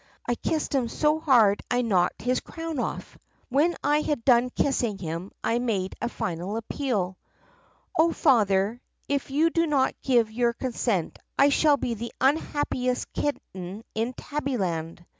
I 0.25 0.33
kissed 0.33 0.73
him 0.73 0.87
so 0.87 1.19
hard 1.19 1.61
I 1.69 1.83
knocked 1.83 2.23
his 2.23 2.39
crown 2.39 2.79
off. 2.79 3.19
"When 3.49 3.75
I 3.83 4.01
had 4.01 4.25
done 4.25 4.49
kissing 4.49 4.97
him 4.97 5.31
I 5.43 5.59
made 5.59 5.93
a 6.01 6.09
final 6.09 6.57
appeal: 6.57 7.19
'O 7.99 8.11
Father, 8.11 8.81
if 9.07 9.29
you 9.29 9.51
do 9.51 9.67
not 9.67 9.93
give 10.01 10.31
your 10.31 10.53
consent 10.53 11.19
I 11.37 11.49
shall 11.49 11.77
be 11.77 11.93
the 11.93 12.11
un 12.19 12.37
happiest 12.37 13.13
kitten 13.13 13.83
in 13.93 14.13
Tabbyland! 14.15 15.05